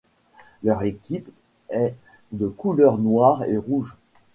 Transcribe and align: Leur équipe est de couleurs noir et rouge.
Leur 0.63 0.81
équipe 0.81 1.29
est 1.69 1.93
de 2.31 2.47
couleurs 2.47 2.97
noir 2.97 3.43
et 3.43 3.55
rouge. 3.57 3.95